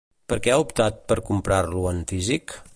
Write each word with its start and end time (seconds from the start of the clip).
Per 0.31 0.37
què 0.45 0.53
ha 0.53 0.63
optat 0.63 0.97
per 1.13 1.19
comprar-lo 1.29 1.87
en 1.93 2.05
físic? 2.13 2.61